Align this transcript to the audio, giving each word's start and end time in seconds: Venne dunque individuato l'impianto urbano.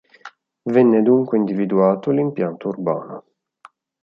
Venne 0.63 1.03
dunque 1.03 1.37
individuato 1.37 2.09
l'impianto 2.09 2.69
urbano. 2.69 3.23